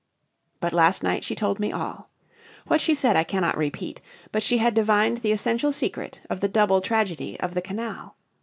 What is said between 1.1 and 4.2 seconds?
she told me all. What she said I cannot repeat.